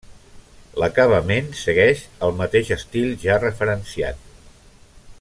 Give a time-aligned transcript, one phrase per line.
[0.83, 4.29] L'acabament segueix el mateix estil ja referenciat.